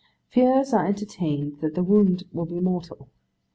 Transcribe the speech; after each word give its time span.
'Fears 0.31 0.73
are 0.73 0.87
entertained 0.87 1.59
that 1.61 1.75
the 1.75 1.83
wound 1.83 2.23
will 2.33 2.47
be 2.47 2.59
mortal. 2.59 3.07